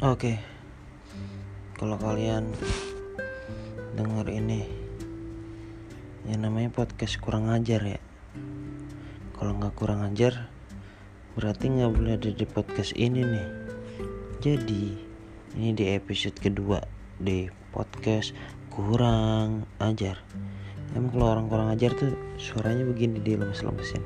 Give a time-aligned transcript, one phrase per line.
[0.00, 0.40] Oke,
[1.76, 2.56] kalau kalian
[4.00, 4.64] denger ini,
[6.24, 8.00] ya namanya podcast kurang ajar ya.
[9.36, 10.48] Kalau nggak kurang ajar,
[11.36, 13.48] berarti nggak boleh ada di podcast ini nih.
[14.40, 14.84] Jadi,
[15.60, 16.80] ini di episode kedua
[17.20, 18.32] di podcast
[18.72, 20.16] kurang ajar.
[20.96, 24.00] Emang kalau orang kurang ajar tuh suaranya begini di lemes-lemesin.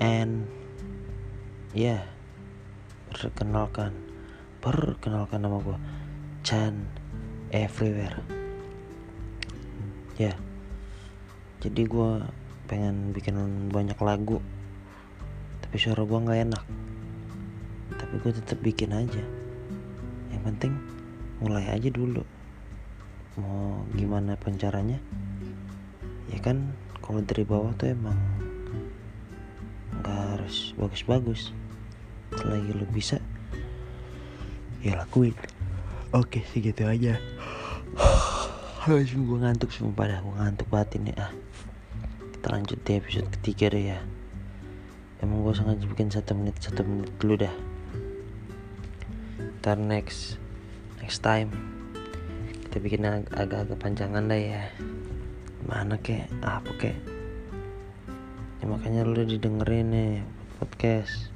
[0.00, 0.48] And
[1.76, 2.02] ya, yeah,
[3.12, 4.09] perkenalkan
[4.60, 5.78] perkenalkan nama gue
[6.44, 6.76] Chan
[7.48, 8.20] Everywhere.
[10.20, 10.36] Ya.
[11.64, 12.10] Jadi gue
[12.68, 13.36] pengen bikin
[13.72, 14.38] banyak lagu
[15.64, 16.64] tapi suara gue nggak enak.
[17.96, 19.24] Tapi gue tetap bikin aja.
[20.28, 20.72] Yang penting
[21.40, 22.20] mulai aja dulu.
[23.40, 25.00] Mau gimana pencaranya
[26.30, 28.18] ya kan kalau dari bawah tuh emang
[30.04, 31.56] nggak harus bagus-bagus.
[32.36, 33.18] Selagi lo bisa
[34.80, 35.36] ya lakuin.
[36.10, 37.20] Oke segitu aja.
[38.80, 41.30] Harus gue ngantuk semua pada gue ngantuk banget ini ah.
[42.32, 44.00] Kita lanjut di episode ketiga deh ya.
[45.20, 47.54] Emang gue sengaja bikin satu menit satu menit dulu dah.
[49.60, 50.40] Ntar next
[51.04, 51.52] next time
[52.64, 54.62] kita bikin ag agak-agak panjangan dah ya.
[55.68, 56.24] Mana kek?
[56.40, 56.96] Apa kek?
[58.60, 60.12] Ya makanya lu udah didengerin nih
[60.56, 61.32] podcast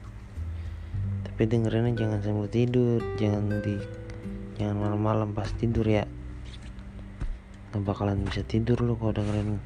[1.35, 3.75] tapi dengerinnya jangan sambil tidur jangan di
[4.55, 6.07] jangan malam-malam pas tidur ya.
[7.75, 9.59] Nggak bakalan bisa tidur lu kalau dengerin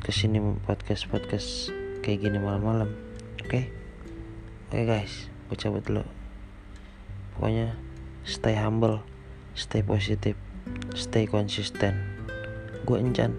[0.00, 1.68] ke sini podcast podcast
[2.00, 2.96] kayak gini malam-malam
[3.44, 3.52] oke?
[3.52, 3.68] Okay?
[4.72, 6.00] oke okay, guys gue cabut dulu.
[7.36, 7.76] Pokoknya
[8.24, 9.04] stay humble
[9.52, 10.34] stay positif
[10.98, 11.94] stay konsisten
[12.82, 13.36] gue encan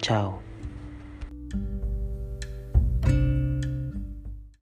[0.00, 0.51] ciao